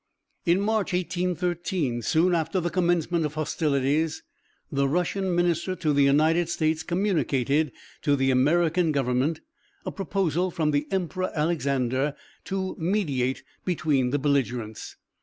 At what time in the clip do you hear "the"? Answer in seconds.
2.59-2.71, 4.71-4.87, 5.93-6.01, 8.15-8.31, 10.71-10.87, 14.09-14.17